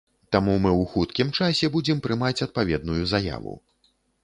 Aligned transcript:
Таму 0.35 0.53
мы 0.63 0.69
ў 0.69 0.87
хуткім 0.93 1.29
часе 1.41 1.69
будзем 1.77 2.01
прымаць 2.07 2.43
адпаведную 2.49 3.03
заяву. 3.15 3.57